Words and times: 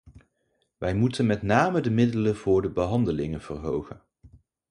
Wij 0.77 0.95
moeten 0.95 1.25
met 1.25 1.41
name 1.41 1.81
de 1.81 1.89
middelen 1.89 2.35
voor 2.35 2.61
de 2.61 2.69
behandelingen 2.71 3.41
verhogen. 3.41 4.01